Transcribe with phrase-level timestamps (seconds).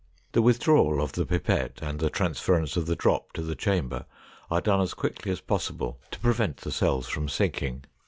[0.31, 4.07] The withdrawal of the pipette and the transference of the drop to the chamber
[4.49, 7.83] are done as quickly as possible to prevent the cells from sinking.